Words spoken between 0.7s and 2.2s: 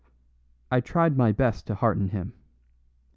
I tried my best to hearten